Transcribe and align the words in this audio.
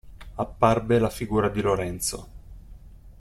Apparve 0.35 0.97
la 0.99 1.11
figura 1.11 1.47
di 1.49 1.61
Lorenzo. 1.61 2.27